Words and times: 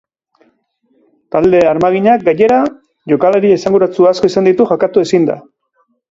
Talde 1.35 1.59
armaginak, 1.73 2.23
gainera, 2.29 2.57
jokalari 3.13 3.51
esanguratsu 3.57 4.07
asko 4.13 4.31
izango 4.31 4.53
ditu 4.55 4.67
jokatu 4.71 5.05
ezinda. 5.09 5.37